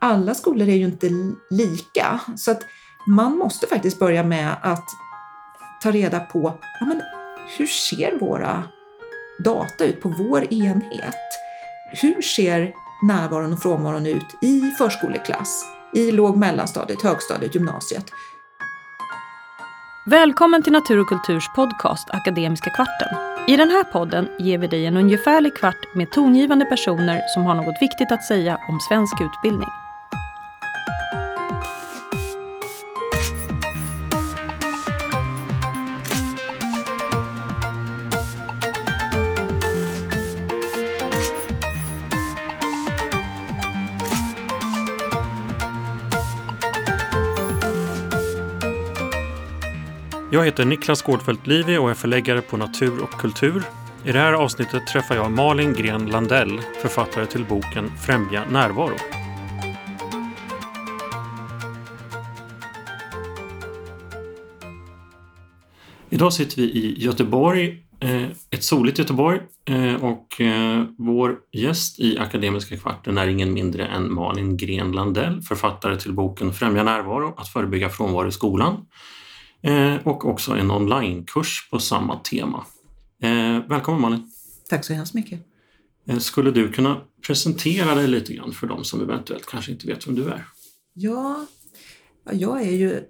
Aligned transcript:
alla 0.00 0.34
skolor 0.34 0.68
är 0.68 0.76
ju 0.76 0.84
inte 0.84 1.10
lika. 1.50 2.20
Så 2.36 2.50
att 2.50 2.62
man 3.06 3.38
måste 3.38 3.66
faktiskt 3.66 3.98
börja 3.98 4.22
med 4.22 4.56
att 4.62 4.84
ta 5.82 5.90
reda 5.90 6.20
på 6.20 6.58
ja, 6.80 6.86
men 6.86 7.02
hur 7.58 7.66
ser 7.66 8.18
våra 8.18 8.62
data 9.44 9.84
ut 9.84 10.00
på 10.00 10.08
vår 10.08 10.52
enhet? 10.52 11.14
Hur 11.92 12.22
ser 12.22 12.72
närvaron 13.02 13.52
och 13.52 13.62
frånvaron 13.62 14.06
ut 14.06 14.42
i 14.42 14.60
förskoleklass, 14.78 15.64
i 15.94 16.12
låg 16.12 16.36
mellanstadiet, 16.36 17.02
högstadiet, 17.02 17.54
gymnasiet? 17.54 18.04
Välkommen 20.06 20.62
till 20.62 20.72
Natur 20.72 21.00
och 21.00 21.08
kulturs 21.08 21.44
podcast 21.56 22.10
Akademiska 22.10 22.70
kvarten. 22.70 23.08
I 23.48 23.56
den 23.56 23.70
här 23.70 23.84
podden 23.84 24.28
ger 24.38 24.58
vi 24.58 24.66
dig 24.66 24.86
en 24.86 24.96
ungefärlig 24.96 25.56
kvart 25.56 25.94
med 25.94 26.10
tongivande 26.10 26.64
personer 26.64 27.22
som 27.34 27.44
har 27.44 27.54
något 27.54 27.82
viktigt 27.82 28.12
att 28.12 28.24
säga 28.24 28.58
om 28.68 28.80
svensk 28.80 29.20
utbildning. 29.20 29.68
Jag 50.32 50.44
heter 50.44 50.64
Niklas 50.64 51.02
Gårdfeldt 51.02 51.46
Livi 51.46 51.76
och 51.76 51.90
är 51.90 51.94
förläggare 51.94 52.40
på 52.40 52.56
Natur 52.56 53.02
och 53.02 53.10
kultur. 53.10 53.62
I 54.04 54.12
det 54.12 54.18
här 54.18 54.32
avsnittet 54.32 54.86
träffar 54.86 55.14
jag 55.14 55.30
Malin 55.30 55.72
Gren 55.72 56.06
Landell, 56.06 56.60
författare 56.82 57.26
till 57.26 57.44
boken 57.44 57.90
Främja 58.06 58.44
närvaro. 58.50 58.96
Idag 66.10 66.32
sitter 66.32 66.56
vi 66.56 66.62
i 66.62 67.04
Göteborg, 67.04 67.84
eh, 68.00 68.24
ett 68.50 68.64
soligt 68.64 68.98
Göteborg 68.98 69.40
eh, 69.64 70.04
och 70.04 70.40
eh, 70.40 70.84
vår 70.98 71.36
gäst 71.52 72.00
i 72.00 72.18
Akademiska 72.18 72.76
kvarten 72.76 73.18
är 73.18 73.26
ingen 73.26 73.52
mindre 73.52 73.86
än 73.86 74.12
Malin 74.12 74.56
Gren 74.56 74.92
Landell, 74.92 75.42
författare 75.42 75.96
till 75.96 76.12
boken 76.12 76.52
Främja 76.52 76.82
närvaro, 76.82 77.34
att 77.36 77.48
förebygga 77.48 77.88
frånvaro 77.88 78.28
i 78.28 78.32
skolan 78.32 78.86
och 80.04 80.24
också 80.24 80.52
en 80.52 80.70
onlinekurs 80.70 81.68
på 81.70 81.78
samma 81.78 82.16
tema. 82.16 82.66
Eh, 83.22 83.68
välkommen 83.68 84.00
Malin! 84.00 84.30
Tack 84.68 84.84
så 84.84 84.92
hemskt 84.92 85.14
mycket! 85.14 85.40
Eh, 86.06 86.18
skulle 86.18 86.50
du 86.50 86.72
kunna 86.72 87.00
presentera 87.26 87.94
dig 87.94 88.08
lite 88.08 88.34
grann 88.34 88.52
för 88.52 88.66
de 88.66 88.84
som 88.84 89.00
eventuellt 89.00 89.46
kanske 89.46 89.72
inte 89.72 89.86
vet 89.86 90.06
vem 90.06 90.14
du 90.14 90.28
är? 90.28 90.44
Ja, 90.92 91.46
jag 92.30 92.62
är 92.62 92.72
ju 92.72 93.04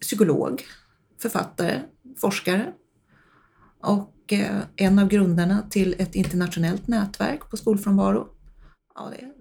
psykolog, 0.00 0.62
författare, 1.22 1.82
forskare 2.20 2.72
och 3.82 4.14
en 4.76 4.98
av 4.98 5.08
grundarna 5.08 5.62
till 5.70 5.94
ett 5.98 6.14
internationellt 6.14 6.88
nätverk 6.88 7.50
på 7.50 7.56
skolfrånvaro. 7.56 8.28
Ja, 8.94 9.10
det 9.10 9.24
är 9.24 9.32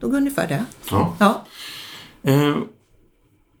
nog 0.00 0.14
ungefär 0.14 0.48
det. 0.48 0.64
Ja. 0.90 1.16
ja. 1.20 1.44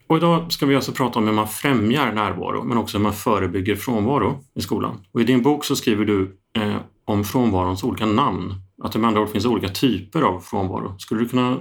Och 0.08 0.16
idag 0.16 0.52
ska 0.52 0.66
vi 0.66 0.76
alltså 0.76 0.92
prata 0.92 1.18
om 1.18 1.26
hur 1.26 1.32
man 1.32 1.48
främjar 1.48 2.12
närvaro 2.12 2.64
men 2.64 2.78
också 2.78 2.98
hur 2.98 3.02
man 3.02 3.12
förebygger 3.12 3.76
frånvaro 3.76 4.44
i 4.54 4.60
skolan. 4.60 5.00
Och 5.12 5.20
I 5.20 5.24
din 5.24 5.42
bok 5.42 5.64
så 5.64 5.76
skriver 5.76 6.04
du 6.04 6.38
eh, 6.56 6.76
om 7.04 7.24
frånvarons 7.24 7.82
olika 7.82 8.06
namn. 8.06 8.54
Att 8.82 8.92
det 8.92 8.98
med 8.98 9.08
andra 9.08 9.20
ord 9.20 9.30
finns 9.30 9.46
olika 9.46 9.68
typer 9.68 10.22
av 10.22 10.40
frånvaro. 10.40 10.98
Skulle 10.98 11.20
du 11.20 11.28
kunna 11.28 11.58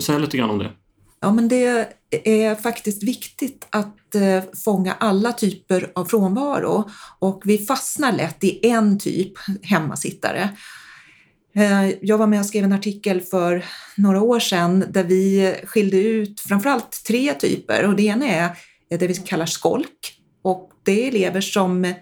säga 0.00 0.18
lite 0.18 0.36
grann 0.36 0.50
om 0.50 0.58
det? 0.58 0.70
Ja, 1.20 1.32
men 1.32 1.48
det 1.48 1.88
är 2.24 2.54
faktiskt 2.54 3.02
viktigt 3.02 3.66
att 3.70 4.14
eh, 4.14 4.42
fånga 4.64 4.92
alla 4.92 5.32
typer 5.32 5.92
av 5.94 6.04
frånvaro 6.04 6.90
och 7.18 7.42
vi 7.44 7.58
fastnar 7.58 8.12
lätt 8.12 8.44
i 8.44 8.68
en 8.68 8.98
typ, 8.98 9.32
hemmasittare. 9.62 10.48
Eh, 11.56 11.90
jag 12.00 12.18
var 12.18 12.26
med 12.26 12.40
och 12.40 12.46
skrev 12.46 12.64
en 12.64 12.72
artikel 12.72 13.20
för 13.20 13.64
några 13.96 14.22
år 14.22 14.40
sedan 14.40 14.84
där 14.88 15.04
vi 15.04 15.54
skilde 15.64 15.96
ut 15.96 16.40
framförallt 16.40 17.04
tre 17.06 17.34
typer 17.34 17.86
och 17.86 17.96
det 17.96 18.02
ena 18.02 18.26
är 18.26 18.56
det 18.88 19.06
vi 19.06 19.14
kallar 19.14 19.46
skolk 19.46 20.20
och 20.42 20.70
det 20.84 21.04
är 21.04 21.08
elever 21.08 21.40
som 21.40 21.94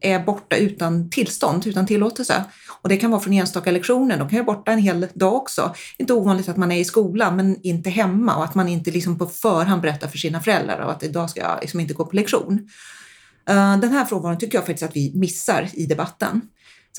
är 0.00 0.24
borta 0.24 0.56
utan 0.56 1.10
tillstånd, 1.10 1.66
utan 1.66 1.86
tillåtelse. 1.86 2.44
Och 2.82 2.88
det 2.88 2.96
kan 2.96 3.10
vara 3.10 3.20
från 3.20 3.32
enstaka 3.32 3.70
lektioner, 3.70 4.18
de 4.18 4.28
kan 4.28 4.44
vara 4.44 4.56
borta 4.56 4.72
en 4.72 4.78
hel 4.78 5.06
dag 5.14 5.34
också. 5.34 5.74
Inte 5.98 6.12
ovanligt 6.12 6.48
att 6.48 6.56
man 6.56 6.72
är 6.72 6.80
i 6.80 6.84
skolan 6.84 7.36
men 7.36 7.62
inte 7.62 7.90
hemma 7.90 8.36
och 8.36 8.44
att 8.44 8.54
man 8.54 8.68
inte 8.68 8.90
liksom 8.90 9.18
på 9.18 9.26
förhand 9.26 9.82
berättar 9.82 10.08
för 10.08 10.18
sina 10.18 10.40
föräldrar 10.40 10.78
att 10.78 11.02
idag 11.02 11.30
ska 11.30 11.40
jag 11.40 11.58
liksom 11.60 11.80
inte 11.80 11.94
gå 11.94 12.04
på 12.04 12.16
lektion. 12.16 12.68
Eh, 13.48 13.78
den 13.78 13.92
här 13.92 14.04
frånvaron 14.04 14.38
tycker 14.38 14.58
jag 14.58 14.66
faktiskt 14.66 14.90
att 14.90 14.96
vi 14.96 15.12
missar 15.14 15.68
i 15.72 15.86
debatten. 15.86 16.40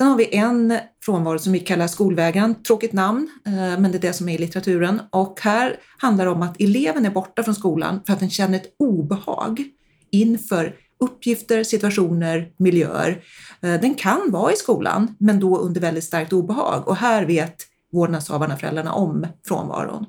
Sen 0.00 0.08
har 0.08 0.16
vi 0.16 0.36
en 0.36 0.78
frånvaro 1.04 1.38
som 1.38 1.52
vi 1.52 1.60
kallar 1.60 1.86
skolvägran, 1.86 2.62
tråkigt 2.62 2.92
namn, 2.92 3.28
eh, 3.46 3.52
men 3.52 3.82
det 3.82 3.98
är 3.98 4.00
det 4.00 4.12
som 4.12 4.28
är 4.28 4.34
i 4.34 4.38
litteraturen. 4.38 5.00
Och 5.10 5.40
här 5.40 5.76
handlar 5.98 6.24
det 6.24 6.30
om 6.30 6.42
att 6.42 6.60
eleven 6.60 7.06
är 7.06 7.10
borta 7.10 7.42
från 7.42 7.54
skolan 7.54 8.00
för 8.06 8.12
att 8.12 8.20
den 8.20 8.30
känner 8.30 8.56
ett 8.56 8.74
obehag 8.78 9.64
inför 10.10 10.74
uppgifter, 11.00 11.64
situationer, 11.64 12.52
miljöer. 12.56 13.22
Eh, 13.60 13.80
den 13.80 13.94
kan 13.94 14.20
vara 14.30 14.52
i 14.52 14.56
skolan, 14.56 15.16
men 15.18 15.40
då 15.40 15.58
under 15.58 15.80
väldigt 15.80 16.04
starkt 16.04 16.32
obehag. 16.32 16.88
Och 16.88 16.96
här 16.96 17.24
vet 17.24 17.56
vårdnadshavarna, 17.92 18.56
föräldrarna, 18.56 18.92
om 18.92 19.26
frånvaron. 19.46 20.06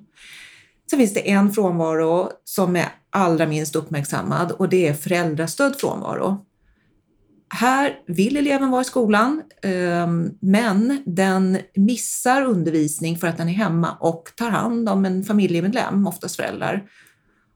Sen 0.89 0.99
finns 0.99 1.13
det 1.13 1.29
en 1.29 1.51
frånvaro 1.51 2.29
som 2.43 2.75
är 2.75 2.87
allra 3.09 3.45
minst 3.45 3.75
uppmärksammad 3.75 4.51
och 4.51 4.69
det 4.69 4.87
är 4.87 4.93
föräldrastödd 4.93 5.75
frånvaro. 5.75 6.45
Här 7.53 7.99
vill 8.07 8.37
eleven 8.37 8.69
vara 8.69 8.81
i 8.81 8.85
skolan, 8.85 9.41
ehm, 9.61 10.31
men 10.39 11.03
den 11.05 11.57
missar 11.75 12.41
undervisning 12.45 13.17
för 13.17 13.27
att 13.27 13.37
den 13.37 13.49
är 13.49 13.53
hemma 13.53 13.97
och 13.99 14.31
tar 14.35 14.49
hand 14.49 14.89
om 14.89 15.05
en 15.05 15.23
familjemedlem, 15.23 16.07
oftast 16.07 16.35
föräldrar. 16.35 16.83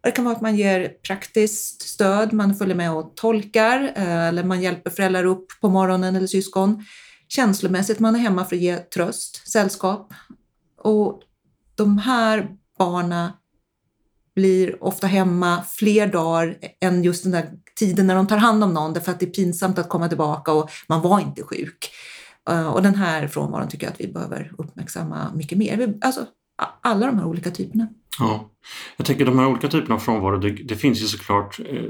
Det 0.03 0.11
kan 0.11 0.25
vara 0.25 0.35
att 0.35 0.41
man 0.41 0.55
ger 0.55 0.87
praktiskt 0.87 1.81
stöd, 1.81 2.33
man 2.33 2.55
följer 2.55 2.75
med 2.75 2.91
och 2.91 3.15
tolkar 3.15 3.91
eh, 3.95 4.27
eller 4.27 4.43
man 4.43 4.61
hjälper 4.61 4.89
föräldrar 4.89 5.25
upp 5.25 5.47
på 5.61 5.69
morgonen 5.69 6.15
eller 6.15 6.27
syskon. 6.27 6.85
Känslomässigt, 7.27 7.99
man 7.99 8.15
är 8.15 8.19
hemma 8.19 8.45
för 8.45 8.55
att 8.55 8.61
ge 8.61 8.77
tröst, 8.77 9.51
sällskap. 9.51 10.13
Och 10.81 11.21
de 11.75 11.97
här 11.97 12.47
barna 12.77 13.33
blir 14.35 14.83
ofta 14.83 15.07
hemma 15.07 15.63
fler 15.63 16.07
dagar 16.07 16.57
än 16.81 17.03
just 17.03 17.23
den 17.23 17.31
där 17.31 17.49
tiden 17.75 18.07
när 18.07 18.15
de 18.15 18.27
tar 18.27 18.37
hand 18.37 18.63
om 18.63 18.73
någon 18.73 18.93
därför 18.93 19.11
att 19.11 19.19
det 19.19 19.25
är 19.25 19.29
pinsamt 19.31 19.79
att 19.79 19.89
komma 19.89 20.07
tillbaka 20.07 20.53
och 20.53 20.69
man 20.87 21.01
var 21.01 21.19
inte 21.19 21.43
sjuk. 21.43 21.89
Eh, 22.49 22.67
och 22.67 22.81
den 22.81 22.95
här 22.95 23.27
frånvaron 23.27 23.67
tycker 23.67 23.85
jag 23.85 23.93
att 23.93 23.99
vi 23.99 24.07
behöver 24.07 24.51
uppmärksamma 24.57 25.31
mycket 25.35 25.57
mer. 25.57 25.93
Alltså 26.01 26.25
alla 26.81 27.05
de 27.05 27.17
här 27.17 27.25
olika 27.25 27.51
typerna. 27.51 27.87
Ja, 28.19 28.49
jag 28.97 29.05
tänker 29.05 29.25
de 29.25 29.39
här 29.39 29.47
olika 29.47 29.67
typerna 29.67 29.95
av 29.95 29.99
frånvaro, 29.99 30.37
det, 30.37 30.49
det 30.49 30.75
finns 30.75 31.01
ju 31.01 31.05
såklart 31.05 31.59
eh, 31.59 31.83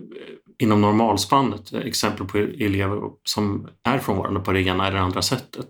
inom 0.58 0.82
normalspannet 0.82 1.74
exempel 1.74 2.28
på 2.28 2.38
elever 2.38 3.02
som 3.24 3.68
är 3.84 4.00
frånvarande 4.00 4.40
på 4.40 4.52
det 4.52 4.62
ena 4.62 4.88
eller 4.88 4.98
andra 4.98 5.22
sättet. 5.22 5.68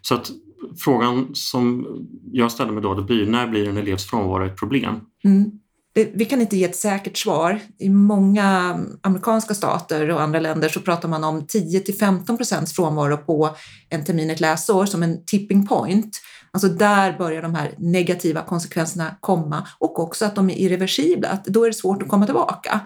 Så 0.00 0.14
att 0.14 0.30
frågan 0.78 1.30
som 1.34 1.86
jag 2.32 2.52
ställer 2.52 2.72
mig 2.72 2.82
då, 2.82 2.94
det 2.94 3.02
blir 3.02 3.26
när 3.26 3.46
blir 3.46 3.68
en 3.68 3.76
elevs 3.76 4.10
frånvaro 4.10 4.46
ett 4.46 4.56
problem? 4.56 5.00
Mm 5.24 5.61
vi 5.94 6.24
kan 6.24 6.40
inte 6.40 6.56
ge 6.56 6.64
ett 6.64 6.76
säkert 6.76 7.16
svar. 7.16 7.60
I 7.78 7.88
många 7.88 8.78
amerikanska 9.02 9.54
stater 9.54 10.10
och 10.10 10.22
andra 10.22 10.40
länder 10.40 10.68
så 10.68 10.80
pratar 10.80 11.08
man 11.08 11.24
om 11.24 11.46
10 11.46 11.80
till 11.80 11.94
15 11.94 12.36
procents 12.36 12.72
frånvaro 12.72 13.16
på 13.16 13.56
en 13.88 14.04
termin, 14.04 14.30
ett 14.30 14.40
läsår, 14.40 14.86
som 14.86 15.02
en 15.02 15.24
tipping 15.24 15.66
point. 15.66 16.20
Alltså 16.50 16.68
där 16.68 17.18
börjar 17.18 17.42
de 17.42 17.54
här 17.54 17.74
negativa 17.78 18.42
konsekvenserna 18.42 19.16
komma 19.20 19.66
och 19.78 20.00
också 20.00 20.24
att 20.24 20.34
de 20.34 20.50
är 20.50 20.54
irreversibla, 20.54 21.28
att 21.28 21.44
då 21.44 21.64
är 21.64 21.68
det 21.68 21.74
svårt 21.74 22.02
att 22.02 22.08
komma 22.08 22.26
tillbaka. 22.26 22.80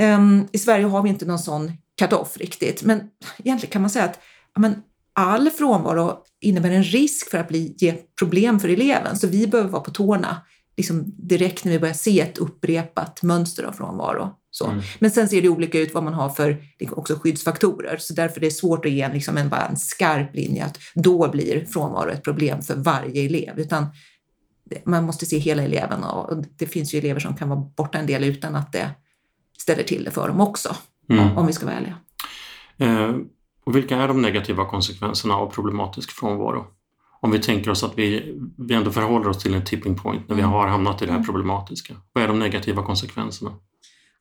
Um, 0.00 0.48
I 0.52 0.58
Sverige 0.58 0.84
har 0.84 1.02
vi 1.02 1.08
inte 1.08 1.26
någon 1.26 1.38
sån 1.38 1.72
cut-off 1.98 2.36
riktigt, 2.36 2.82
men 2.82 3.00
egentligen 3.38 3.72
kan 3.72 3.82
man 3.82 3.90
säga 3.90 4.04
att 4.04 4.20
men, 4.58 4.82
all 5.12 5.50
frånvaro 5.50 6.18
innebär 6.40 6.70
en 6.70 6.84
risk 6.84 7.30
för 7.30 7.38
att 7.38 7.48
bli, 7.48 7.74
ge 7.78 7.94
problem 8.18 8.60
för 8.60 8.68
eleven, 8.68 9.16
så 9.16 9.26
vi 9.26 9.46
behöver 9.46 9.70
vara 9.70 9.82
på 9.82 9.90
tårna 9.90 10.36
liksom 10.80 11.04
direkt 11.06 11.64
när 11.64 11.72
vi 11.72 11.78
börjar 11.78 11.94
se 11.94 12.20
ett 12.20 12.38
upprepat 12.38 13.22
mönster 13.22 13.64
av 13.64 13.72
frånvaro. 13.72 14.34
Så. 14.50 14.66
Mm. 14.66 14.80
Men 14.98 15.10
sen 15.10 15.28
ser 15.28 15.42
det 15.42 15.48
olika 15.48 15.78
ut 15.78 15.94
vad 15.94 16.04
man 16.04 16.14
har 16.14 16.28
för 16.28 16.62
också 16.90 17.14
skyddsfaktorer, 17.14 17.96
så 17.96 18.14
därför 18.14 18.36
är 18.36 18.40
det 18.40 18.50
svårt 18.50 18.84
att 18.84 18.92
ge 18.92 19.00
en, 19.00 19.12
liksom 19.12 19.36
en, 19.36 19.48
bara 19.48 19.66
en 19.66 19.76
skarp 19.76 20.34
linje 20.34 20.64
att 20.64 20.78
då 20.94 21.30
blir 21.30 21.64
frånvaro 21.64 22.10
ett 22.10 22.24
problem 22.24 22.62
för 22.62 22.76
varje 22.76 23.24
elev, 23.24 23.58
utan 23.58 23.86
man 24.84 25.04
måste 25.04 25.26
se 25.26 25.38
hela 25.38 25.62
eleven 25.62 26.04
och 26.04 26.44
det 26.56 26.66
finns 26.66 26.94
ju 26.94 26.98
elever 26.98 27.20
som 27.20 27.36
kan 27.36 27.48
vara 27.48 27.60
borta 27.76 27.98
en 27.98 28.06
del 28.06 28.24
utan 28.24 28.56
att 28.56 28.72
det 28.72 28.90
ställer 29.58 29.82
till 29.82 30.04
det 30.04 30.10
för 30.10 30.28
dem 30.28 30.40
också, 30.40 30.76
mm. 31.10 31.38
om 31.38 31.46
vi 31.46 31.52
ska 31.52 31.66
vara 31.66 31.76
ärliga. 31.76 31.96
Eh, 32.78 33.16
och 33.64 33.76
vilka 33.76 33.96
är 33.96 34.08
de 34.08 34.22
negativa 34.22 34.64
konsekvenserna 34.64 35.34
av 35.34 35.50
problematisk 35.50 36.10
frånvaro? 36.10 36.66
Om 37.20 37.30
vi 37.30 37.38
tänker 37.38 37.70
oss 37.70 37.82
att 37.84 37.98
vi 37.98 38.38
vi 38.58 38.74
ändå 38.74 38.90
förhåller 38.90 39.28
oss 39.28 39.38
till 39.42 39.54
en 39.54 39.64
tipping 39.64 39.96
point 39.96 40.28
när 40.28 40.36
vi 40.36 40.42
Mm. 40.42 40.52
har 40.52 40.66
hamnat 40.68 41.02
i 41.02 41.04
det 41.06 41.10
här 41.12 41.18
Mm. 41.18 41.26
problematiska? 41.26 41.94
Vad 42.12 42.24
är 42.24 42.28
de 42.28 42.38
negativa 42.38 42.82
konsekvenserna? 42.86 43.50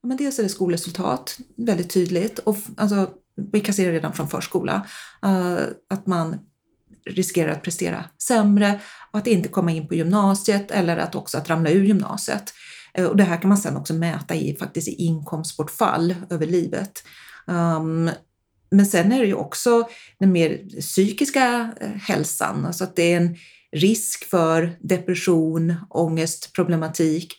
Ja, 0.01 0.07
men 0.07 0.17
dels 0.17 0.39
är 0.39 0.43
det 0.43 0.49
skolresultat, 0.49 1.37
väldigt 1.57 1.89
tydligt. 1.93 2.39
Och, 2.39 2.57
alltså, 2.77 3.09
vi 3.51 3.59
kan 3.59 3.73
se 3.73 3.85
det 3.85 3.91
redan 3.91 4.13
från 4.13 4.27
förskola. 4.27 4.85
eh, 5.23 5.57
att 5.89 6.07
man 6.07 6.37
riskerar 7.05 7.51
att 7.51 7.63
prestera 7.63 8.03
sämre 8.27 8.79
och 9.11 9.19
att 9.19 9.27
inte 9.27 9.49
komma 9.49 9.71
in 9.71 9.87
på 9.87 9.95
gymnasiet 9.95 10.71
eller 10.71 10.97
att 10.97 11.15
också 11.15 11.37
att 11.37 11.49
ramla 11.49 11.69
ur 11.69 11.83
gymnasiet. 11.83 12.53
Eh, 12.93 13.05
och 13.05 13.17
det 13.17 13.23
här 13.23 13.41
kan 13.41 13.49
man 13.49 13.57
sedan 13.57 13.77
också 13.77 13.93
mäta 13.93 14.35
i, 14.35 14.55
faktiskt 14.59 14.87
i 14.87 14.91
inkomstbortfall 14.91 16.15
över 16.29 16.45
livet. 16.45 17.03
Um, 17.47 18.09
men 18.71 18.85
sen 18.85 19.11
är 19.11 19.19
det 19.19 19.27
ju 19.27 19.33
också 19.33 19.89
den 20.19 20.31
mer 20.31 20.79
psykiska 20.81 21.71
eh, 21.81 21.89
hälsan, 21.89 22.65
alltså 22.65 22.83
att 22.83 22.95
det 22.95 23.13
är 23.13 23.17
en 23.17 23.35
risk 23.71 24.29
för 24.29 24.77
depression, 24.79 25.75
ångest, 25.89 26.53
problematik, 26.53 27.33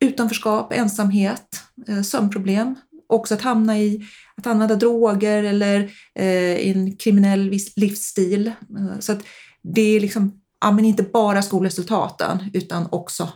utanförskap, 0.00 0.72
ensamhet, 0.72 1.62
eh, 1.88 2.02
sömnproblem. 2.02 2.74
Också 3.08 3.34
att 3.34 3.42
hamna 3.42 3.78
i 3.78 4.06
att 4.36 4.46
använda 4.46 4.76
droger 4.76 5.42
eller 5.42 5.90
eh, 6.14 6.54
i 6.54 6.70
en 6.70 6.96
kriminell 6.96 7.50
livsstil. 7.76 8.46
Eh, 8.46 8.98
så 8.98 9.12
att 9.12 9.22
det 9.62 9.96
är 9.96 10.00
liksom, 10.00 10.40
ja, 10.60 10.72
men 10.72 10.84
inte 10.84 11.02
bara 11.02 11.42
skolresultaten 11.42 12.50
utan 12.52 12.88
också 12.90 13.28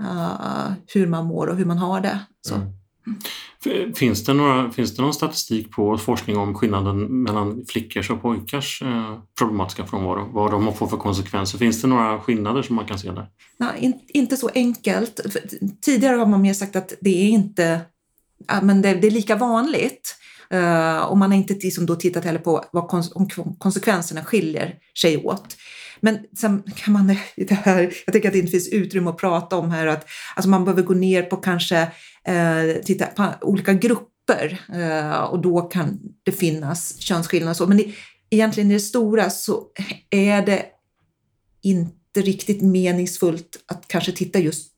eh, 0.00 0.72
hur 0.86 1.06
man 1.06 1.26
mår 1.26 1.46
och 1.46 1.56
hur 1.56 1.64
man 1.64 1.78
har 1.78 2.00
det. 2.00 2.20
Så. 2.48 2.54
Mm. 2.54 2.68
Finns 3.94 4.24
det, 4.24 4.34
några, 4.34 4.70
finns 4.70 4.96
det 4.96 5.02
någon 5.02 5.14
statistik 5.14 5.70
på 5.70 5.98
forskning 5.98 6.36
om 6.36 6.54
skillnaden 6.54 7.22
mellan 7.22 7.64
flickors 7.68 8.10
och 8.10 8.22
pojkars 8.22 8.82
eh, 8.82 9.18
problematiska 9.38 9.86
frånvaro? 9.86 10.30
Vad 10.32 10.50
de 10.50 10.74
får 10.74 10.86
för 10.86 10.96
konsekvenser? 10.96 11.58
Finns 11.58 11.82
det 11.82 11.88
några 11.88 12.20
skillnader 12.20 12.62
som 12.62 12.76
man 12.76 12.86
kan 12.86 12.98
se 12.98 13.10
där? 13.10 13.26
Nej, 13.58 13.78
in, 13.80 14.00
inte 14.08 14.36
så 14.36 14.50
enkelt. 14.54 15.20
Tidigare 15.80 16.16
har 16.16 16.26
man 16.26 16.42
mer 16.42 16.54
sagt 16.54 16.76
att 16.76 16.92
det 17.00 17.24
är 17.24 17.28
inte 17.28 17.80
ja, 18.46 18.60
men 18.62 18.82
det, 18.82 18.94
det 18.94 19.06
är 19.06 19.10
lika 19.10 19.36
vanligt. 19.36 20.16
Eh, 20.50 20.98
och 20.98 21.18
man 21.18 21.30
har 21.30 21.38
inte 21.38 21.54
liksom 21.54 21.86
då 21.86 21.96
tittat 21.96 22.24
heller 22.24 22.38
på 22.38 22.64
vad 22.72 22.88
kons, 22.88 23.12
om 23.14 23.28
konsekvenserna 23.58 24.24
skiljer 24.24 24.74
sig 25.02 25.16
åt. 25.16 25.56
Men 26.06 26.18
sen 26.36 26.62
kan 26.76 26.92
man 26.92 27.16
det 27.36 27.54
här, 27.54 27.82
jag 28.06 28.12
tänker 28.12 28.28
att 28.28 28.32
det 28.32 28.38
inte 28.38 28.50
finns 28.50 28.68
utrymme 28.68 29.10
att 29.10 29.18
prata 29.18 29.56
om 29.56 29.70
här, 29.70 29.86
att 29.86 30.06
alltså 30.36 30.48
man 30.48 30.64
behöver 30.64 30.82
gå 30.82 30.94
ner 30.94 31.22
på 31.22 31.36
kanske 31.36 31.78
eh, 32.24 32.82
titta 32.84 33.06
på 33.06 33.32
olika 33.40 33.72
grupper 33.72 34.60
eh, 34.74 35.20
och 35.20 35.42
då 35.42 35.62
kan 35.62 35.98
det 36.22 36.32
finnas 36.32 37.00
könsskillnader 37.00 37.54
så. 37.54 37.66
Men 37.66 37.80
i, 37.80 37.94
egentligen 38.30 38.70
i 38.70 38.74
det 38.74 38.80
stora 38.80 39.30
så 39.30 39.62
är 40.10 40.46
det 40.46 40.66
inte 41.62 42.20
riktigt 42.20 42.62
meningsfullt 42.62 43.64
att 43.66 43.88
kanske 43.88 44.12
titta 44.12 44.38
just 44.38 44.72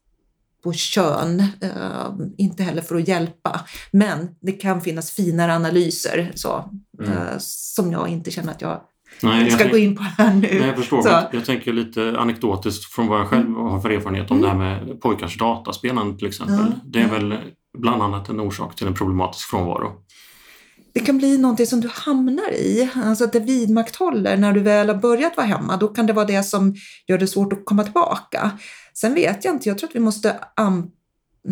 på 0.65 0.73
kön, 0.73 1.41
eh, 1.61 2.15
inte 2.39 2.63
heller 2.63 2.83
för 2.83 2.97
att 2.97 3.09
hjälpa. 3.09 3.67
Men 3.91 4.29
det 4.41 4.53
kan 4.53 4.81
finnas 4.81 5.11
finare 5.11 5.55
analyser 5.55 6.33
så, 6.35 6.71
Mm. 7.03 7.13
eh, 7.13 7.35
som 7.39 7.93
jag 7.93 8.09
inte 8.09 8.31
känner 8.31 8.53
att 8.53 8.61
jag 8.61 8.81
Nej, 9.23 9.43
jag 9.43 9.53
ska 9.53 9.59
tänk- 9.63 9.71
gå 9.73 9.79
in 9.79 9.97
på 9.97 10.03
här 10.03 10.35
nu. 10.35 10.41
Nej, 10.41 10.67
jag 10.67 10.77
förstår. 10.77 11.03
Så. 11.03 11.09
Jag, 11.09 11.25
jag 11.33 11.45
tänker 11.45 11.73
lite 11.73 12.15
anekdotiskt 12.19 12.85
från 12.85 13.07
vad 13.07 13.21
jag 13.21 13.27
själv 13.29 13.55
har 13.55 13.81
för 13.81 13.91
erfarenhet 13.91 14.31
om 14.31 14.39
Mm. 14.45 14.59
det 14.59 14.65
här 14.65 14.75
med 14.85 15.01
pojkars 15.01 15.39
dataspelande 15.39 16.19
till 16.19 16.27
exempel. 16.29 16.57
Ja, 16.59 16.67
Det 16.85 17.01
är 17.01 17.09
väl 17.09 17.35
bland 17.79 18.03
annat 18.03 18.29
en 18.29 18.41
orsak 18.41 18.75
till 18.77 18.87
en 18.87 18.95
problematisk 18.95 19.49
frånvaro. 19.49 19.93
Det 20.95 21.01
kan 21.01 21.19
bli 21.19 21.39
någonting 21.39 21.67
som 21.67 21.81
du 21.81 21.89
hamnar 21.93 22.51
i, 22.53 22.91
alltså 23.05 23.25
att 23.25 23.33
det 23.33 23.41
vidmakthåller 23.41 24.37
när 24.37 24.53
du 24.53 24.61
väl 24.61 24.89
har 24.89 24.95
börjat 24.97 25.37
vara 25.37 25.47
hemma. 25.47 25.77
Då 25.77 25.89
kan 25.89 26.07
det 26.07 26.13
vara 26.13 26.25
det 26.27 26.43
som 26.43 26.75
gör 27.09 27.19
det 27.19 27.27
svårt 27.27 27.53
att 27.53 27.65
komma 27.65 27.85
tillbaka. 27.85 28.51
Sen 28.95 29.15
vet 29.15 29.45
jag 29.45 29.55
inte, 29.55 29.69
jag 29.69 29.79
tror 29.79 29.89
att 29.91 29.97
vi 29.97 30.01
måste, 30.01 30.37
am- 30.57 30.91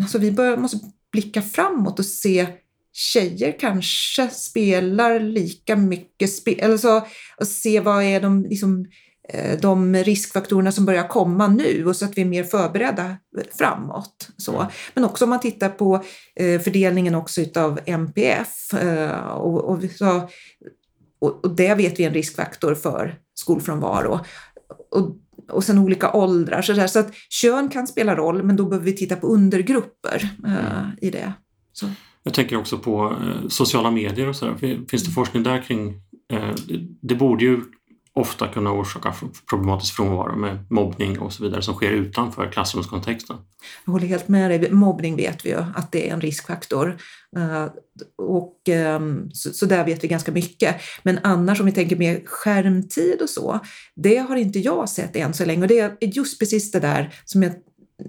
alltså 0.01 0.17
vi 0.17 0.31
bör, 0.31 0.57
måste 0.57 0.77
blicka 1.11 1.41
framåt 1.41 1.99
och 1.99 2.05
se 2.05 2.47
tjejer 2.97 3.59
kanske 3.59 4.29
spelar 4.29 5.19
lika 5.19 5.75
mycket 5.75 6.33
spel, 6.33 6.59
eller 6.59 6.77
så, 6.77 6.97
och 7.37 7.47
se 7.47 7.79
vad 7.79 8.03
är 8.03 8.21
de, 8.21 8.43
liksom, 8.43 8.85
eh, 9.29 9.59
de 9.59 9.95
riskfaktorerna 9.95 10.71
som 10.71 10.85
börjar 10.85 11.07
komma 11.07 11.47
nu 11.47 11.85
och 11.85 11.95
så 11.95 12.05
att 12.05 12.17
vi 12.17 12.21
är 12.21 12.25
mer 12.25 12.43
förberedda 12.43 13.17
framåt. 13.57 14.29
Så. 14.37 14.55
Mm. 14.55 14.67
Men 14.93 15.03
också 15.03 15.23
om 15.25 15.29
man 15.29 15.39
tittar 15.39 15.69
på 15.69 16.03
eh, 16.35 16.61
fördelningen 16.61 17.15
också 17.15 17.41
utav 17.41 17.79
MPF 17.85 18.73
eh, 18.73 19.27
och, 19.27 19.63
och, 19.65 19.83
sa- 19.97 20.29
och, 21.19 21.45
och 21.45 21.55
det 21.55 21.75
vet 21.75 21.99
vi 21.99 22.03
är 22.03 22.07
en 22.07 22.13
riskfaktor 22.13 22.75
för 22.75 23.15
skolfrånvaro. 23.33 24.19
Och, 24.91 25.15
och 25.51 25.63
sen 25.63 25.77
olika 25.77 26.11
åldrar. 26.11 26.61
Så, 26.61 26.73
där. 26.73 26.87
så 26.87 26.99
att 26.99 27.13
kön 27.29 27.69
kan 27.69 27.87
spela 27.87 28.15
roll 28.15 28.43
men 28.43 28.55
då 28.55 28.65
behöver 28.65 28.85
vi 28.85 28.93
titta 28.97 29.15
på 29.15 29.27
undergrupper 29.27 30.29
eh, 30.45 30.75
Mm. 30.77 30.91
i 31.01 31.09
det. 31.09 31.33
Så. 31.73 31.85
Jag 32.23 32.33
tänker 32.33 32.57
också 32.57 32.77
på 32.77 33.05
eh, 33.05 33.47
sociala 33.47 33.91
medier 33.91 34.29
och 34.29 34.35
sådär. 34.35 34.85
Finns 34.89 35.03
det 35.03 35.11
forskning 35.11 35.43
där 35.43 35.61
kring... 35.61 36.01
Eh, 36.33 36.51
det, 37.01 37.15
borde 37.15 37.45
ju 37.45 37.61
ofta 38.13 38.47
kunna 38.47 38.71
orsaka 38.71 39.13
problematisk 39.49 39.95
frånvaro 39.95 40.35
med 40.35 40.65
mobbning 40.69 41.19
och 41.19 41.33
så 41.33 41.43
vidare 41.43 41.61
som 41.61 41.73
sker 41.73 41.91
utanför 41.91 42.51
klassrumskontexten. 42.51 43.37
Jag 43.85 43.91
håller 43.91 44.07
helt 44.07 44.27
med 44.27 44.51
dig. 44.51 44.71
Mobbning 44.71 45.15
vet 45.15 45.45
vi 45.45 45.49
ju 45.49 45.57
att 45.75 45.91
det 45.91 46.09
är 46.09 46.13
en 46.13 46.21
riskfaktor. 46.21 46.97
Eh, 47.37 47.65
och, 48.17 48.69
ehm, 48.69 49.29
så, 49.31 49.65
där 49.65 49.85
vet 49.85 50.03
vi 50.03 50.07
ganska 50.07 50.31
mycket. 50.31 50.75
Men 51.03 51.19
annars 51.23 51.59
om 51.59 51.65
vi 51.65 51.71
tänker 51.71 51.95
mer 51.95 52.21
skärmtid 52.25 53.21
och 53.21 53.29
så, 53.29 53.59
det 53.95 54.17
har 54.17 54.35
inte 54.35 54.59
jag 54.59 54.89
sett 54.89 55.15
än 55.15 55.33
så 55.33 55.45
länge. 55.45 55.61
Och 55.61 55.67
det 55.67 55.79
är 55.79 55.97
just 56.01 56.39
precis 56.39 56.71
det 56.71 56.79
där 56.79 57.13
som 57.25 57.43
jag 57.43 57.53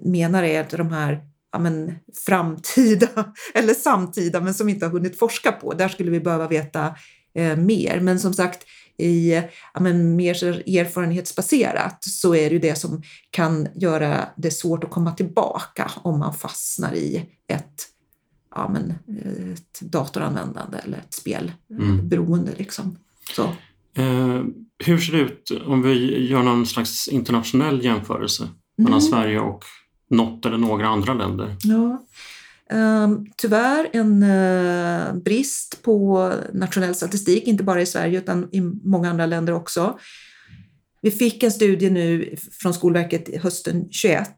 menar 0.03 0.43
är 0.43 0.61
att 0.61 0.69
de 0.69 0.91
här 0.91 1.28
ja, 1.51 1.59
men, 1.59 1.95
framtida 2.25 3.07
eller 3.53 3.73
samtida 3.73 4.41
men 4.41 4.53
som 4.53 4.69
inte 4.69 4.85
har 4.85 4.91
hunnit 4.91 5.19
forska 5.19 5.51
på. 5.51 5.73
Där 5.73 5.89
skulle 5.89 6.11
vi 6.11 6.19
behöva 6.19 6.47
veta 6.47 6.95
eh, 7.33 7.57
mer. 7.57 7.99
Men 7.99 8.19
som 8.19 8.33
sagt, 8.33 8.65
i 8.97 9.31
ja, 9.73 9.79
men, 9.79 10.15
mer 10.15 10.43
erfarenhetsbaserat 10.79 12.03
så 12.03 12.35
är 12.35 12.49
det 12.49 12.53
ju 12.53 12.59
det 12.59 12.75
som 12.75 13.01
kan 13.31 13.67
göra 13.75 14.29
det 14.37 14.51
svårt 14.51 14.83
att 14.83 14.89
komma 14.89 15.11
tillbaka 15.11 15.91
om 15.95 16.19
man 16.19 16.33
fastnar 16.33 16.93
i 16.93 17.25
ett, 17.47 17.87
ja, 18.55 18.69
men, 18.69 18.93
ett 19.53 19.81
datoranvändande 19.81 20.77
eller 20.77 20.97
ett 20.97 21.13
spelberoende. 21.13 22.51
Liksom. 22.57 22.97
Så. 23.35 23.43
Eh, 24.01 24.43
hur 24.85 24.97
ser 24.97 25.13
det 25.13 25.19
ut 25.19 25.51
om 25.65 25.81
vi 25.81 26.27
gör 26.27 26.43
någon 26.43 26.65
slags 26.65 27.07
internationell 27.07 27.85
jämförelse 27.85 28.49
mellan 28.77 28.99
Mm. 28.99 29.11
Sverige 29.11 29.39
och 29.39 29.63
något 30.09 30.45
eller 30.45 30.57
några 30.57 30.87
andra 30.87 31.13
länder? 31.13 31.55
Ja. 31.63 32.03
Ehm, 32.71 33.25
tyvärr 33.37 33.89
en 33.93 34.23
eh, 34.23 35.13
brist 35.13 35.83
på 35.83 36.31
nationell 36.53 36.95
statistik, 36.95 37.47
inte 37.47 37.63
bara 37.63 37.81
i 37.81 37.85
Sverige 37.85 38.17
utan 38.17 38.49
i 38.51 38.61
många 38.83 39.09
andra 39.09 39.25
länder 39.25 39.53
också. 39.53 39.99
Vi 41.01 41.11
fick 41.11 41.43
en 41.43 41.51
studie 41.51 41.89
nu 41.89 42.35
från 42.61 42.73
Skolverket 42.73 43.41
hösten 43.41 43.87
21 43.91 44.29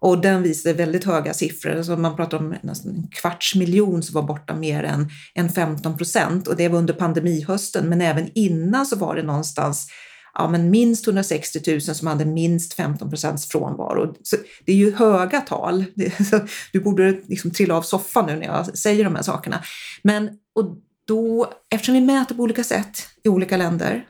och 0.00 0.20
den 0.20 0.42
visade 0.42 0.74
väldigt 0.74 1.04
höga 1.04 1.34
siffror. 1.34 1.76
Alltså 1.76 1.96
man 1.96 2.16
pratar 2.16 2.38
om 2.38 2.54
nästan 2.62 2.94
en 2.94 3.08
kvarts 3.08 3.54
miljon 3.54 4.02
som 4.02 4.14
var 4.14 4.22
borta 4.22 4.54
mer 4.54 4.84
än, 4.84 5.08
än 5.34 5.48
15 5.48 5.96
procent 5.96 6.48
och 6.48 6.56
det 6.56 6.68
var 6.68 6.78
under 6.78 6.94
pandemihösten 6.94 7.88
men 7.88 8.00
även 8.00 8.30
innan 8.34 8.86
så 8.86 8.96
var 8.96 9.16
det 9.16 9.22
någonstans 9.22 9.88
ja, 10.34 10.50
men 10.50 10.70
minst 10.70 11.06
160 11.06 11.60
000 11.66 11.80
som 11.80 12.08
hade 12.08 12.24
minst 12.24 12.74
15 12.74 13.10
procents 13.10 13.48
frånvaro. 13.48 14.14
Så 14.22 14.36
det 14.64 14.72
är 14.72 14.76
ju 14.76 14.94
höga 14.94 15.40
tal. 15.40 15.84
Så 16.30 16.40
du 16.72 16.80
borde 16.80 17.20
liksom 17.26 17.50
trilla 17.50 17.76
av 17.76 17.82
soffan 17.82 18.26
nu 18.26 18.36
när 18.36 18.46
jag 18.46 18.78
säger 18.78 19.04
de 19.04 19.14
här 19.14 19.22
sakerna. 19.22 19.64
Men 20.02 20.30
och 20.54 20.76
då, 21.06 21.52
eftersom 21.70 21.94
vi 21.94 22.00
mäter 22.00 22.34
på 22.34 22.42
olika 22.42 22.64
sätt 22.64 23.08
i 23.22 23.28
olika 23.28 23.56
länder 23.56 24.06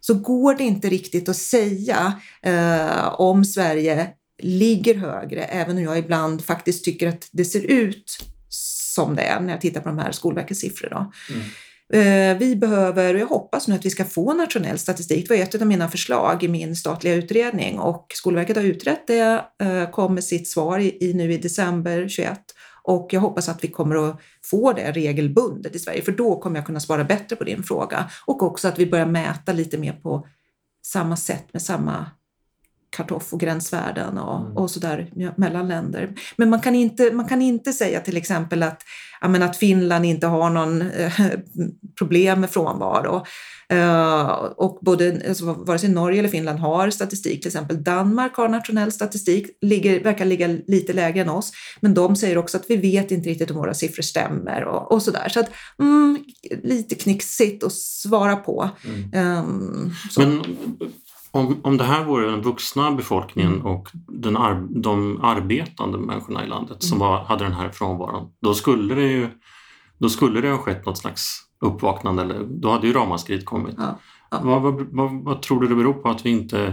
så 0.00 0.14
går 0.14 0.54
det 0.54 0.64
inte 0.64 0.88
riktigt 0.88 1.28
att 1.28 1.36
säga 1.36 2.20
eh, 2.42 3.20
om 3.20 3.44
Sverige 3.44 4.08
ligger 4.42 4.94
högre, 4.94 5.44
även 5.44 5.76
om 5.76 5.82
jag 5.82 5.98
ibland 5.98 6.44
faktiskt 6.44 6.84
tycker 6.84 7.08
att 7.08 7.28
det 7.32 7.44
ser 7.44 7.60
ut 7.60 8.18
som 8.48 9.16
det 9.16 9.22
är 9.22 9.40
när 9.40 9.52
jag 9.52 9.60
tittar 9.60 9.80
på 9.80 9.88
de 9.88 9.98
här 9.98 10.12
Skolverkets 10.12 10.60
siffror. 10.60 10.88
Då. 10.90 11.12
Mm. 11.34 11.46
Eh, 11.92 12.38
vi 12.38 12.56
behöver, 12.56 13.14
och 13.14 13.20
jag 13.20 13.26
hoppas 13.26 13.68
nu 13.68 13.74
att 13.74 13.84
vi 13.84 13.90
ska 13.90 14.04
få 14.04 14.32
nationell 14.32 14.78
statistik. 14.78 15.28
Det 15.28 15.34
var 15.34 15.42
ett 15.42 15.54
av 15.54 15.66
mina 15.66 15.88
förslag 15.88 16.42
i 16.42 16.48
min 16.48 16.76
statliga 16.76 17.14
utredning 17.14 17.78
och 17.78 18.06
Skolverket 18.14 18.56
har 18.56 18.64
utrett 18.64 19.06
det, 19.06 19.44
eh, 19.62 19.90
kom 19.90 20.14
med 20.14 20.24
sitt 20.24 20.48
svar 20.48 20.78
i 20.78 21.12
nu 21.14 21.32
i 21.32 21.38
december 21.38 22.08
21 22.08 22.40
och 22.82 23.08
jag 23.10 23.20
hoppas 23.20 23.48
att 23.48 23.64
vi 23.64 23.68
kommer 23.68 24.08
att 24.08 24.20
få 24.44 24.72
det 24.72 24.92
regelbundet 24.92 25.74
i 25.74 25.78
Sverige 25.78 26.02
för 26.02 26.12
då 26.12 26.40
kommer 26.40 26.56
jag 26.56 26.66
kunna 26.66 26.80
svara 26.80 27.04
bättre 27.04 27.36
på 27.36 27.44
din 27.44 27.62
fråga 27.62 28.10
och 28.26 28.42
också 28.42 28.68
att 28.68 28.78
vi 28.78 28.86
börjar 28.86 29.06
mäta 29.06 29.52
lite 29.52 29.78
mer 29.78 29.92
på 29.92 30.26
samma 30.86 31.16
sätt 31.16 31.52
med 31.52 31.62
samma 31.62 32.06
kartoff 32.96 33.32
och 33.32 33.40
gränsvärden 33.40 34.18
och, 34.18 34.40
mm. 34.40 34.56
och 34.56 34.70
sådär 34.70 35.10
mellan 35.36 35.68
länder. 35.68 36.14
Men 36.36 36.50
man 36.50 36.60
kan 36.60 36.74
inte, 36.74 37.10
man 37.12 37.28
kan 37.28 37.42
inte 37.42 37.72
säga 37.72 38.00
till 38.00 38.16
exempel 38.16 38.62
att, 38.62 38.82
ja, 39.20 39.44
att 39.44 39.56
Finland 39.56 40.04
inte 40.04 40.26
har 40.26 40.50
någon 40.50 40.82
eh, 40.82 41.12
problem 41.98 42.40
med 42.40 42.50
frånvaro. 42.50 43.24
Uh, 43.72 44.26
och 44.56 44.78
både, 44.82 45.22
alltså, 45.28 45.44
vare 45.52 45.78
sig 45.78 45.88
Norge 45.88 46.18
eller 46.18 46.28
Finland 46.28 46.58
har 46.58 46.90
statistik, 46.90 47.40
till 47.40 47.48
exempel 47.48 47.84
Danmark 47.84 48.34
har 48.34 48.48
nationell 48.48 48.92
statistik, 48.92 49.46
ligger, 49.60 50.02
verkar 50.02 50.24
ligga 50.24 50.48
lite 50.66 50.92
lägre 50.92 51.20
än 51.20 51.28
oss, 51.28 51.52
men 51.80 51.94
de 51.94 52.16
säger 52.16 52.38
också 52.38 52.56
att 52.56 52.64
vi 52.68 52.76
vet 52.76 53.10
inte 53.10 53.28
riktigt 53.28 53.50
om 53.50 53.56
våra 53.56 53.74
siffror 53.74 54.02
stämmer 54.02 54.64
och, 54.64 54.92
och 54.92 55.02
sådär. 55.02 55.28
Så 55.28 55.40
att, 55.40 55.50
mm, 55.78 56.18
lite 56.62 56.94
knixigt 56.94 57.64
att 57.64 57.72
svara 57.72 58.36
på. 58.36 58.70
Mm. 58.84 59.38
Um, 59.38 59.94
men 60.16 60.42
om, 61.30 61.60
om 61.62 61.76
det 61.76 61.84
här 61.84 62.04
vore 62.04 62.30
den 62.30 62.42
vuxna 62.42 62.92
befolkningen 62.92 63.52
mm. 63.52 63.66
och 63.66 63.88
den 64.08 64.36
ar, 64.36 64.66
de 64.70 65.20
arbetande 65.22 65.98
människorna 65.98 66.44
i 66.44 66.48
landet 66.48 66.82
som 66.82 66.98
mm. 66.98 67.08
var, 67.08 67.24
hade 67.24 67.44
den 67.44 67.52
här 67.52 67.68
frånvaron, 67.68 68.28
då 68.42 68.54
skulle 68.54 68.94
det 68.94 69.06
ju 69.06 69.28
då 69.98 70.08
skulle 70.08 70.40
det 70.40 70.50
ha 70.50 70.58
skett 70.58 70.86
något 70.86 70.98
slags 70.98 71.42
uppvaknande, 71.60 72.22
eller 72.22 72.44
då 72.44 72.70
hade 72.70 72.86
ju 72.86 72.92
ramaskriet 72.92 73.44
kommit. 73.44 73.74
Ja, 73.78 73.98
ja. 74.30 74.40
Vad, 74.44 74.62
vad, 74.62 74.80
vad, 74.80 75.24
vad, 75.24 75.42
tror 75.42 75.60
du 75.60 75.68
det 75.68 75.74
beror 75.74 75.92
på 75.92 76.08
att 76.08 76.26
vi 76.26 76.30
inte 76.30 76.72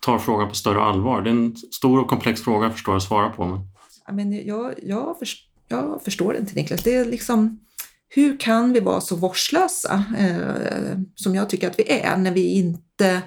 tar 0.00 0.18
frågan 0.18 0.48
på 0.48 0.54
större 0.54 0.82
allvar? 0.82 1.22
Det 1.22 1.30
är 1.30 1.34
en 1.34 1.56
stor 1.56 2.00
och 2.00 2.08
komplex 2.08 2.42
fråga 2.42 2.70
förstår 2.70 2.92
jag 2.92 2.96
att 2.96 3.02
svara 3.02 3.28
på. 3.28 3.46
Men... 3.46 3.60
Ja, 4.06 4.12
men 4.12 4.46
jag, 4.46 4.74
jag, 4.82 5.18
förstår, 5.18 5.48
jag 5.68 6.02
förstår 6.04 6.36
inte 6.36 6.54
Niklas. 6.54 6.82
Det 6.82 6.94
är 6.94 7.04
liksom, 7.04 7.60
hur 8.08 8.40
kan 8.40 8.72
vi 8.72 8.80
vara 8.80 9.00
så 9.00 9.16
vårdslösa 9.16 10.04
eh, 10.18 10.98
som 11.14 11.34
jag 11.34 11.50
tycker 11.50 11.70
att 11.70 11.78
vi 11.78 11.90
är 11.90 12.16
när 12.16 12.32
vi 12.32 12.52
inte 12.52 13.22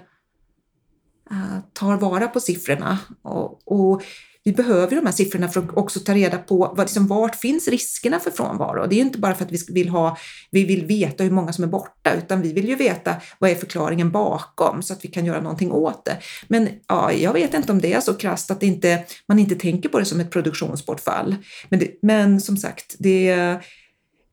Eh, 1.32 1.60
tar 1.74 1.98
vara 1.98 2.28
på 2.28 2.40
siffrorna. 2.40 3.00
Och, 3.22 3.62
och, 3.66 4.04
vi 4.44 4.52
behöver 4.52 4.96
de 4.96 5.06
här 5.06 5.14
siffrorna 5.14 5.48
för 5.48 5.62
att 5.62 5.78
också 5.78 6.00
ta 6.00 6.14
reda 6.14 6.38
på 6.38 6.58
vad, 6.58 6.80
liksom, 6.80 7.08
vart 7.08 7.36
finns 7.36 7.68
riskerna 7.68 8.20
för 8.20 8.32
frånvaro. 8.32 8.88
Det 8.88 8.96
är 8.96 9.00
inte 9.02 9.20
bara 9.20 9.36
för 9.36 9.46
att 9.46 9.52
vi 9.52 9.58
vill, 9.70 9.90
ha, 9.90 10.18
vi 10.52 10.66
vill 10.66 10.86
veta 10.86 11.24
hur 11.24 11.32
många 11.32 11.54
som 11.54 11.64
är 11.64 11.68
borta, 11.68 12.14
utan 12.14 12.42
vi 12.42 12.54
vill 12.54 12.70
ju 12.70 12.76
veta 12.76 13.16
vad 13.40 13.50
är 13.50 13.56
förklaringen 13.56 14.12
bakom 14.12 14.84
så 14.84 14.94
att 14.94 15.06
vi 15.06 15.10
kan 15.10 15.26
göra 15.26 15.42
någonting 15.42 15.72
åt 15.72 16.06
det. 16.06 16.18
Men 16.48 16.70
ja, 16.88 17.12
jag 17.12 17.34
vet 17.34 17.54
inte 17.54 17.72
om 17.72 17.82
det 17.82 17.94
är 17.94 18.02
så 18.02 18.14
krasst 18.14 18.52
att 18.52 18.64
inte, 18.64 19.06
man 19.28 19.40
inte 19.40 19.56
tänker 19.56 19.90
på 19.90 20.00
det 20.00 20.06
som 20.06 20.20
ett 20.20 20.32
produktionsbortfall. 20.32 21.36
Men, 21.70 21.80
det, 21.80 22.00
men 22.02 22.42
som 22.42 22.58
sagt, 22.58 22.96
det 23.00 23.60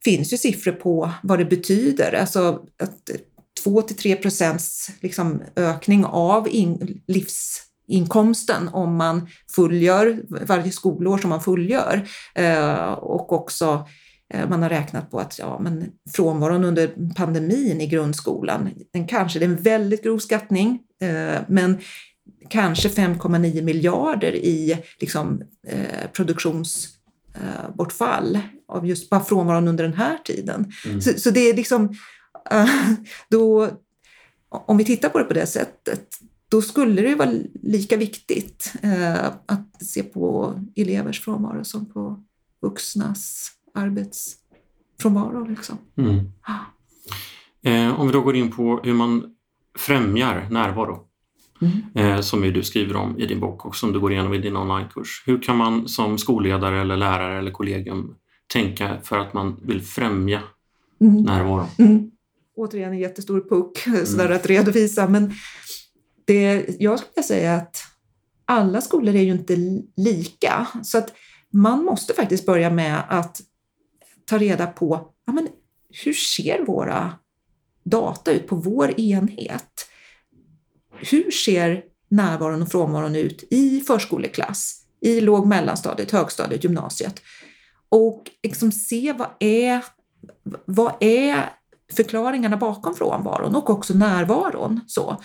finns 0.04 0.32
ju 0.32 0.36
siffror 0.36 0.72
på 0.72 1.10
vad 1.22 1.38
det 1.38 1.44
betyder. 1.44 2.12
Alltså 2.12 2.66
att 2.82 3.10
2 3.64 3.82
till 3.82 3.96
3 3.96 4.16
procents 4.16 4.90
liksom 5.00 5.42
ökning 5.56 6.04
av 6.04 6.48
in, 6.48 7.00
livsinkomsten 7.06 8.68
om 8.68 8.96
man 8.96 9.28
fullgör 9.54 10.22
varje 10.28 10.72
skolår 10.72 11.18
som 11.18 11.30
man 11.30 11.40
fullgör. 11.40 12.08
Eh, 12.34 12.92
och 12.92 13.32
också 13.32 13.88
eh, 14.34 14.48
man 14.48 14.62
har 14.62 14.68
räknat 14.68 15.10
på 15.10 15.20
att 15.20 15.38
ja, 15.38 15.58
men 15.60 15.84
frånvaron 16.10 16.64
under 16.64 16.90
pandemin 17.16 17.80
i 17.80 17.86
grundskolan, 17.86 18.70
den 18.92 19.06
kanske, 19.06 19.38
det 19.38 19.44
är 19.44 19.50
en 19.50 19.62
väldigt 19.62 20.02
grov 20.02 20.18
skattning, 20.18 20.78
eh, 21.02 21.40
men 21.48 21.78
kanske 22.48 22.88
5,9 22.88 23.62
miljarder 23.62 24.34
i 24.34 24.78
liksom, 25.00 25.42
eh, 25.66 26.10
produktionsbortfall 26.12 28.38
av 28.68 28.86
just 28.86 29.10
bara 29.10 29.24
frånvaron 29.24 29.68
under 29.68 29.84
den 29.84 29.94
här 29.94 30.18
tiden. 30.24 30.72
Mm. 30.86 31.00
Så, 31.00 31.18
så, 31.18 31.30
det 31.30 31.40
är 31.40 31.54
liksom 31.54 31.94
då, 33.30 33.70
om 34.48 34.76
vi 34.76 34.84
tittar 34.84 35.08
på 35.08 35.18
det 35.18 35.24
på 35.24 35.34
det 35.34 35.46
sättet, 35.46 36.18
då 36.48 36.62
skulle 36.62 37.02
det 37.02 37.14
vara 37.14 37.30
lika 37.62 37.96
viktigt 37.96 38.72
eh, 38.82 39.26
att 39.26 39.82
se 39.82 40.02
på 40.02 40.54
elevers 40.76 41.20
frånvaro 41.20 41.64
som 41.64 41.86
på 41.86 42.22
vuxnas 42.62 43.50
arbetsfrånvaro. 43.74 45.44
Liksom. 45.44 45.78
Mm. 45.96 46.18
Eh, 47.62 48.00
om 48.00 48.06
vi 48.06 48.12
då 48.12 48.20
går 48.20 48.36
in 48.36 48.50
på 48.50 48.80
hur 48.84 48.94
man 48.94 49.34
främjar 49.78 50.46
närvaro, 50.50 51.04
mm. 51.60 51.82
eh, 51.94 52.20
som 52.20 52.44
ju 52.44 52.52
du 52.52 52.62
skriver 52.62 52.96
om 52.96 53.18
i 53.18 53.26
din 53.26 53.40
bok 53.40 53.66
och 53.66 53.76
som 53.76 53.92
du 53.92 54.00
går 54.00 54.12
igenom 54.12 54.34
i 54.34 54.38
din 54.38 54.56
onlinekurs. 54.56 55.22
Hur 55.26 55.42
kan 55.42 55.56
man 55.56 55.88
som 55.88 56.18
skolledare 56.18 56.80
eller 56.80 56.96
lärare 56.96 57.38
eller 57.38 57.50
kollegium 57.50 58.14
tänka 58.52 59.00
för 59.02 59.18
att 59.18 59.34
man 59.34 59.60
vill 59.62 59.82
främja 59.82 60.42
mm. 61.00 61.22
närvaro? 61.22 61.66
Mm 61.78 62.10
återigen 62.58 62.92
en 62.92 62.98
jättestor 62.98 63.40
puck 63.40 63.78
sådär 64.06 64.24
mm. 64.24 64.36
att 64.36 64.46
redovisa. 64.46 65.08
Men 65.08 65.32
det, 66.24 66.66
jag 66.78 66.98
skulle 66.98 67.22
säga 67.22 67.54
att 67.54 67.76
alla 68.44 68.80
skolor 68.80 69.14
är 69.14 69.22
ju 69.22 69.32
inte 69.32 69.56
lika. 69.96 70.66
Så 70.82 70.98
att 70.98 71.12
man 71.52 71.84
måste 71.84 72.14
faktiskt 72.14 72.46
börja 72.46 72.70
med 72.70 73.02
att 73.08 73.40
ta 74.24 74.38
reda 74.38 74.66
på 74.66 75.12
ja, 75.26 75.32
men 75.32 75.48
hur 76.04 76.12
ser 76.12 76.64
våra 76.64 77.12
data 77.84 78.32
ut 78.32 78.46
på 78.46 78.56
vår 78.56 79.00
enhet? 79.00 79.86
Hur 81.10 81.30
ser 81.30 81.84
närvaron 82.08 82.62
och 82.62 82.70
frånvaron 82.70 83.16
ut 83.16 83.44
i 83.50 83.80
förskoleklass, 83.80 84.84
i 85.00 85.20
låg 85.20 85.46
mellanstadiet, 85.46 86.10
högstadiet, 86.10 86.64
gymnasiet? 86.64 87.20
Och 87.88 88.30
liksom 88.42 88.72
se 88.72 89.12
vad 89.12 89.28
är, 89.40 89.84
vad 90.64 90.92
är 91.00 91.57
förklaringarna 91.92 92.56
bakom 92.56 92.94
frånvaron 92.94 93.54
och 93.54 93.70
också 93.70 93.94
närvaron. 93.94 94.80
Så. 94.86 95.16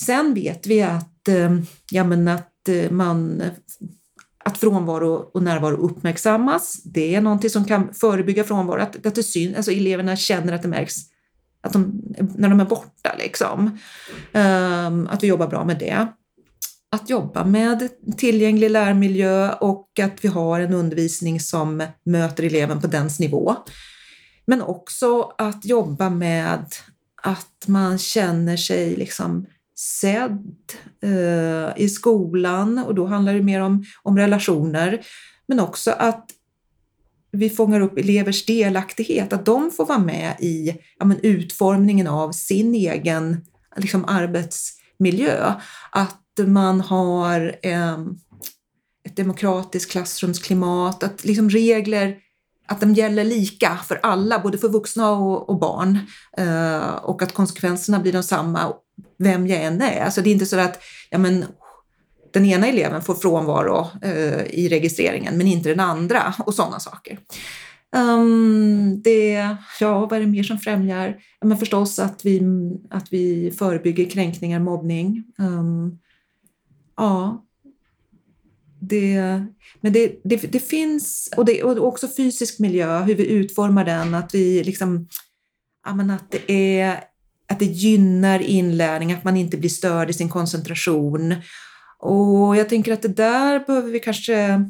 Sen 0.00 0.34
vet 0.34 0.66
vi 0.66 0.82
att, 0.82 1.28
eh, 1.28 1.50
ja, 1.90 2.04
men 2.04 2.28
att, 2.28 2.68
eh, 2.68 2.90
man, 2.90 3.42
att 4.44 4.58
frånvaro 4.58 5.30
och 5.34 5.42
närvaro 5.42 5.76
uppmärksammas. 5.76 6.82
Det 6.84 7.14
är 7.14 7.20
någonting 7.20 7.50
som 7.50 7.64
kan 7.64 7.94
förebygga 7.94 8.44
frånvaro, 8.44 8.80
att, 8.80 9.06
att 9.06 9.14
det 9.14 9.22
syns, 9.22 9.56
alltså 9.56 9.72
eleverna 9.72 10.16
känner 10.16 10.52
att 10.52 10.62
det 10.62 10.68
märks 10.68 10.94
att 11.62 11.72
de, 11.72 12.02
när 12.36 12.48
de 12.48 12.60
är 12.60 12.64
borta. 12.64 13.14
Liksom. 13.18 13.78
Ehm, 14.32 15.08
att 15.10 15.22
vi 15.22 15.26
jobbar 15.26 15.46
bra 15.46 15.64
med 15.64 15.78
det. 15.78 16.06
Att 16.90 17.10
jobba 17.10 17.44
med 17.44 17.88
tillgänglig 18.16 18.70
lärmiljö 18.70 19.52
och 19.52 19.98
att 20.02 20.24
vi 20.24 20.28
har 20.28 20.60
en 20.60 20.74
undervisning 20.74 21.40
som 21.40 21.82
möter 22.04 22.44
eleven 22.44 22.80
på 22.80 22.86
dens 22.86 23.20
nivå. 23.20 23.56
Men 24.44 24.62
också 24.62 25.32
att 25.38 25.64
jobba 25.64 26.10
med 26.10 26.64
att 27.22 27.64
man 27.66 27.98
känner 27.98 28.56
sig 28.56 28.96
liksom 28.96 29.46
sedd 29.76 30.54
eh, 31.02 31.82
i 31.82 31.88
skolan 31.88 32.78
och 32.78 32.94
då 32.94 33.06
handlar 33.06 33.34
det 33.34 33.42
mer 33.42 33.60
om, 33.60 33.84
om 34.02 34.18
relationer. 34.18 35.06
Men 35.46 35.60
också 35.60 35.90
att 35.90 36.30
vi 37.32 37.50
fångar 37.50 37.80
upp 37.80 37.98
elevers 37.98 38.46
delaktighet, 38.46 39.32
att 39.32 39.44
de 39.44 39.70
får 39.70 39.86
vara 39.86 39.98
med 39.98 40.36
i 40.40 40.76
ja, 40.98 41.04
men, 41.04 41.18
utformningen 41.22 42.06
av 42.06 42.32
sin 42.32 42.74
egen 42.74 43.44
liksom, 43.76 44.04
arbetsmiljö. 44.04 45.54
Att 45.90 46.18
man 46.46 46.80
har 46.80 47.56
eh, 47.62 47.98
ett 49.04 49.16
demokratiskt 49.16 49.90
klassrumsklimat, 49.90 51.02
att 51.02 51.24
liksom, 51.24 51.50
regler 51.50 52.16
att 52.66 52.80
de 52.80 52.94
gäller 52.94 53.24
lika 53.24 53.76
för 53.76 54.00
alla, 54.02 54.38
både 54.38 54.58
för 54.58 54.68
vuxna 54.68 55.10
och, 55.10 55.48
och 55.50 55.58
barn. 55.58 55.98
Eh, 56.36 56.94
och 56.94 57.22
att 57.22 57.32
konsekvenserna 57.32 58.00
blir 58.00 58.12
de 58.12 58.22
samma 58.22 58.72
vem 59.18 59.46
jag 59.46 59.62
än 59.62 59.82
är. 59.82 60.04
Alltså 60.04 60.20
det 60.22 60.30
är 60.30 60.32
inte 60.32 60.46
så 60.46 60.58
att 60.58 60.82
ja, 61.10 61.18
men, 61.18 61.44
den 62.32 62.46
ena 62.46 62.66
eleven 62.66 63.02
får 63.02 63.14
frånvaro 63.14 63.86
eh, 64.02 64.42
i 64.42 64.68
registreringen 64.68 65.36
men 65.36 65.46
inte 65.46 65.68
den 65.68 65.80
andra 65.80 66.34
och 66.46 66.54
sådana 66.54 66.80
saker. 66.80 67.18
Um, 67.96 69.02
det, 69.02 69.56
ja, 69.80 70.00
vad 70.00 70.12
är 70.12 70.20
det 70.20 70.26
mer 70.26 70.42
som 70.42 70.58
främjar? 70.58 71.16
Ja, 71.40 71.46
men 71.46 71.58
förstås 71.58 71.98
att 71.98 72.24
vi, 72.24 72.42
att 72.90 73.12
vi 73.12 73.50
förebygger 73.58 74.10
kränkningar, 74.10 74.60
mobbning. 74.60 75.24
Um, 75.38 75.98
ja, 76.96 77.44
det, 78.88 79.44
men 79.80 79.92
det, 79.92 80.20
det, 80.24 80.36
det 80.36 80.60
finns, 80.60 81.28
och, 81.36 81.44
det, 81.44 81.62
och 81.62 81.86
också 81.88 82.08
fysisk 82.16 82.58
miljö, 82.58 83.02
hur 83.02 83.14
vi 83.14 83.26
utformar 83.26 83.84
den, 83.84 84.14
att 84.14 84.34
vi 84.34 84.64
liksom, 84.64 85.08
att 85.82 86.30
det 86.30 86.78
är 86.80 87.04
att 87.48 87.58
det 87.58 87.64
gynnar 87.64 88.42
inlärning, 88.42 89.12
att 89.12 89.24
man 89.24 89.36
inte 89.36 89.56
blir 89.56 89.70
störd 89.70 90.10
i 90.10 90.12
sin 90.12 90.28
koncentration. 90.28 91.34
Och 91.98 92.56
jag 92.56 92.68
tänker 92.68 92.92
att 92.92 93.02
det 93.02 93.08
där 93.08 93.66
behöver 93.66 93.90
vi 93.90 94.00
kanske 94.00 94.64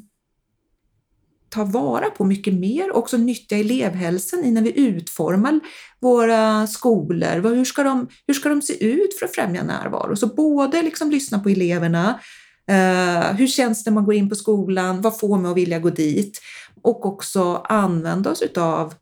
ta 1.48 1.64
vara 1.64 2.10
på 2.10 2.24
mycket 2.24 2.54
mer, 2.54 2.96
också 2.96 3.16
nyttja 3.16 3.56
elevhälsan 3.56 4.44
i 4.44 4.50
när 4.50 4.62
vi 4.62 4.80
utformar 4.80 5.60
våra 6.00 6.66
skolor. 6.66 7.54
Hur 7.54 7.64
ska 7.64 7.82
de, 7.82 8.08
hur 8.26 8.34
ska 8.34 8.48
de 8.48 8.62
se 8.62 8.84
ut 8.84 9.18
för 9.18 9.26
att 9.26 9.34
främja 9.34 9.62
närvaro? 9.62 10.16
Så 10.16 10.26
både 10.26 10.82
liksom 10.82 11.10
lyssna 11.10 11.38
på 11.38 11.48
eleverna, 11.48 12.20
Eh, 12.68 13.34
hur 13.34 13.46
känns 13.46 13.84
det 13.84 13.90
när 13.90 13.94
man 13.94 14.04
går 14.04 14.14
in 14.14 14.28
på 14.28 14.34
skolan? 14.34 15.00
Vad 15.00 15.18
får 15.18 15.38
mig 15.38 15.50
att 15.50 15.56
vilja 15.56 15.78
gå 15.78 15.90
dit? 15.90 16.40
Och 16.82 17.06
också 17.06 17.54
använda 17.54 18.30
oss 18.30 18.42
av 18.56 18.94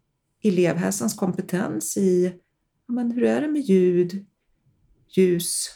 elevhälsans 0.42 1.14
kompetens 1.14 1.96
i 1.96 2.32
men 2.88 3.10
hur 3.10 3.24
är 3.24 3.40
det 3.40 3.48
med 3.48 3.62
ljud, 3.62 4.26
ljus, 5.16 5.70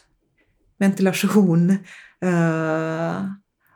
ventilation. 0.78 1.70
Eh, 2.20 3.24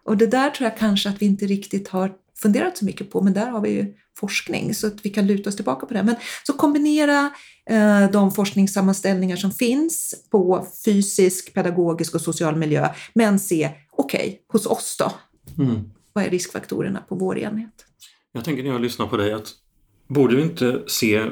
och 0.05 0.17
det 0.17 0.27
där 0.27 0.51
tror 0.51 0.69
jag 0.69 0.79
kanske 0.79 1.09
att 1.09 1.23
vi 1.23 1.27
inte 1.27 1.47
riktigt 1.47 1.89
har 1.89 2.13
funderat 2.39 2.79
så 2.79 2.85
mycket 2.85 3.11
på, 3.11 3.21
men 3.21 3.33
där 3.33 3.47
har 3.47 3.61
vi 3.61 3.71
ju 3.71 3.95
forskning 4.21 4.75
så 4.75 4.87
att 4.87 5.07
vi 5.07 5.11
kan 5.11 5.27
luta 5.27 5.51
oss 5.51 5.57
tillbaka 5.57 5.87
på 5.87 5.95
det. 5.95 6.03
Men 6.03 6.17
så 6.47 6.53
kombinera 6.53 7.31
eh, 7.71 8.11
de 8.11 8.31
forskningssammanställningar 8.31 9.37
som 9.37 9.53
finns 9.53 10.15
på 10.31 10.67
fysisk, 10.85 11.55
pedagogisk 11.55 12.15
och 12.15 12.21
social 12.21 12.57
miljö, 12.57 12.89
men 13.15 13.39
se, 13.39 13.71
okej, 13.99 14.29
okay, 14.29 14.39
hos 14.49 14.67
oss 14.67 14.97
då? 14.99 15.13
Mm. 15.63 15.91
Vad 16.13 16.25
är 16.25 16.31
riskfaktorerna 16.31 17.01
på 17.09 17.15
vår 17.15 17.39
enhet? 17.39 17.85
Jag 18.33 18.45
tänker 18.45 18.63
när 18.63 18.71
jag 18.71 18.81
lyssnar 18.81 19.07
på 19.07 19.17
dig 19.17 19.33
att 19.33 19.49
borde 20.09 20.37
vi 20.37 20.43
inte 20.43 20.83
se 20.87 21.31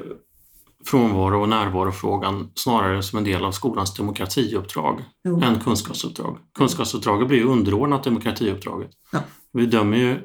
frånvaro 0.87 1.42
och 1.42 1.49
närvarofrågan 1.49 2.50
snarare 2.54 3.02
som 3.02 3.18
en 3.18 3.25
del 3.25 3.44
av 3.44 3.52
skolans 3.52 3.94
demokratiuppdrag 3.94 5.04
jo. 5.25 5.42
än 5.42 5.61
kunskapsuppdrag. 5.61 6.38
Kunskapsuppdraget 6.58 7.28
blir 7.28 7.38
ju 7.38 7.44
underordnat 7.44 8.04
demokratiuppdraget. 8.04 8.90
Ja. 9.12 9.23
Vi 9.52 9.66
dömer 9.66 9.96
ju 9.96 10.20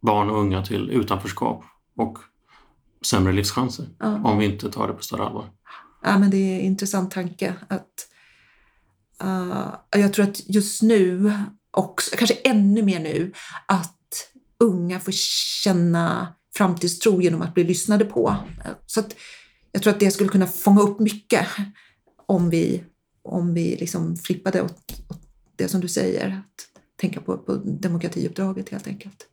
barn 0.00 0.30
och 0.30 0.38
unga 0.38 0.62
till 0.62 0.90
utanförskap 0.90 1.64
och 1.96 2.18
sämre 3.06 3.32
livschanser 3.32 3.88
ja. 3.98 4.20
om 4.24 4.38
vi 4.38 4.44
inte 4.44 4.70
tar 4.70 4.88
det 4.88 4.94
på 4.94 5.02
större 5.02 5.24
allvar. 5.24 5.50
Ja, 6.02 6.18
men 6.18 6.30
det 6.30 6.36
är 6.36 6.54
en 6.54 6.64
intressant 6.64 7.10
tanke. 7.10 7.54
att 7.68 8.08
uh, 9.24 9.74
Jag 9.90 10.12
tror 10.12 10.24
att 10.24 10.48
just 10.48 10.82
nu, 10.82 11.32
också, 11.74 12.16
kanske 12.16 12.34
ännu 12.34 12.82
mer 12.82 13.00
nu, 13.00 13.32
att 13.66 14.30
unga 14.58 15.00
får 15.00 15.12
känna 15.62 16.34
framtidstro 16.56 17.20
genom 17.20 17.42
att 17.42 17.54
bli 17.54 17.64
lyssnade 17.64 18.04
på. 18.04 18.36
Så 18.86 19.00
att 19.00 19.14
jag 19.72 19.82
tror 19.82 19.92
att 19.92 20.00
det 20.00 20.10
skulle 20.10 20.30
kunna 20.30 20.46
fånga 20.46 20.82
upp 20.82 21.00
mycket 21.00 21.46
om 22.26 22.50
vi, 22.50 22.84
om 23.22 23.54
vi 23.54 23.76
liksom 23.76 24.16
flippade 24.16 24.62
åt, 24.62 24.92
åt 25.08 25.20
det 25.56 25.68
som 25.68 25.80
du 25.80 25.88
säger, 25.88 26.28
att 26.28 26.80
tänka 27.00 27.20
på, 27.20 27.38
på 27.38 27.54
demokratiuppdraget 27.56 28.68
helt 28.68 28.86
enkelt. 28.86 29.26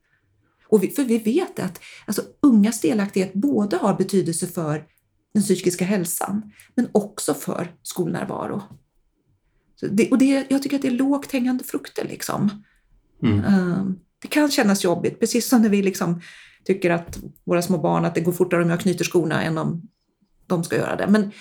Och 0.67 0.83
vi, 0.83 0.87
för 0.87 1.03
vi 1.03 1.17
vet 1.17 1.59
att 1.59 1.79
alltså, 2.05 2.21
ungas 2.41 2.81
delaktighet 2.81 3.33
både 3.33 3.77
har 3.77 3.97
betydelse 3.97 4.47
för 4.47 4.85
den 5.33 5.43
psykiska 5.43 5.85
hälsan 5.85 6.51
men 6.75 6.89
också 6.91 7.33
för 7.33 7.75
skolnärvaro. 7.83 8.61
Det, 9.89 10.11
och 10.11 10.17
det, 10.17 10.45
jag 10.49 10.63
tycker 10.63 10.75
att 10.75 10.81
det 10.81 10.87
är 10.87 10.91
lågt 10.91 11.31
hängande 11.31 11.63
frukter. 11.63 12.05
Liksom. 12.05 12.63
Mm. 13.23 13.45
Um, 13.45 13.99
det 14.21 14.27
kan 14.27 14.51
kännas 14.51 14.83
jobbigt, 14.83 15.19
precis 15.19 15.47
som 15.49 15.61
när 15.61 15.69
vi 15.69 15.83
liksom 15.83 16.21
tycker 16.63 16.89
att 16.89 17.19
våra 17.43 17.61
små 17.61 17.77
barn, 17.77 18.05
att 18.05 18.15
det 18.15 18.21
går 18.21 18.31
fortare 18.31 18.63
om 18.63 18.69
jag 18.69 18.79
knyter 18.79 19.05
skorna 19.05 19.43
än 19.43 19.57
om 19.57 19.81
de 20.47 20.63
ska 20.63 20.75
göra 20.75 20.95
det. 20.95 21.07
Men 21.07 21.31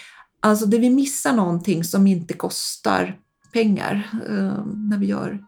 alltså 0.41 0.67
det 0.67 0.79
vi 0.79 0.91
missar 0.91 1.33
någonting 1.33 1.85
som 1.85 2.07
inte 2.07 2.35
kostar 2.35 3.19
pengar 3.53 4.11
um, 4.27 4.89
när 4.91 4.99
vi 4.99 5.07
gör 5.07 5.45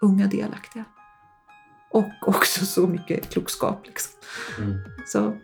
unga 0.00 0.26
delaktiga 0.26 0.84
och 1.96 2.28
också 2.28 2.66
så 2.66 2.86
mycket 2.86 3.30
klokskap. 3.30 3.86
Liksom. 3.86 4.12
Mm. 4.58 4.78
Så. 5.06 5.36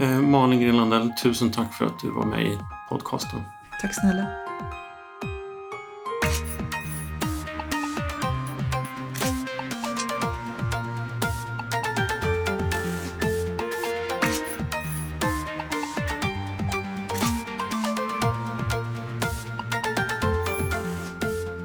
Eh, 0.00 0.20
Malin 0.20 0.60
Grenlandell, 0.60 1.12
tusen 1.22 1.50
tack 1.50 1.74
för 1.74 1.84
att 1.86 2.00
du 2.00 2.10
var 2.10 2.26
med 2.26 2.42
i 2.42 2.58
podcasten. 2.88 3.40
Tack 3.80 3.94
snälla. 3.94 4.39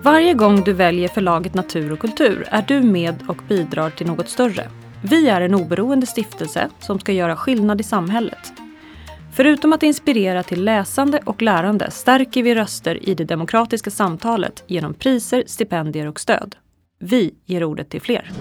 Varje 0.06 0.34
gång 0.34 0.64
du 0.64 0.74
väljer 0.74 1.08
förlaget 1.08 1.54
Natur 1.54 1.92
och 1.92 2.00
kultur 2.00 2.48
är 2.52 2.62
du 2.68 2.82
med 2.82 3.16
och 3.28 3.42
bidrar 3.48 3.90
till 3.90 4.08
något 4.08 4.30
större. 4.30 4.70
Vi 5.04 5.30
är 5.30 5.42
en 5.42 5.56
oberoende 5.56 6.06
stiftelse 6.06 6.70
som 6.80 7.00
ska 7.00 7.12
göra 7.12 7.36
skillnad 7.36 7.82
i 7.82 7.84
samhället. 7.84 8.54
Förutom 9.34 9.74
att 9.74 9.84
inspirera 9.84 10.44
till 10.44 10.64
läsande 10.64 11.20
och 11.26 11.42
lärande 11.42 11.92
stärker 11.92 12.44
vi 12.44 12.56
röster 12.56 13.10
i 13.10 13.14
det 13.16 13.24
demokratiska 13.24 13.92
samtalet 13.92 14.64
genom 14.68 14.94
priser, 14.94 15.44
stipendier 15.48 16.08
och 16.08 16.20
stöd. 16.20 16.56
Vi 17.00 17.34
ger 17.46 17.64
ordet 17.64 17.90
till 17.90 18.02
fler. 18.02 18.32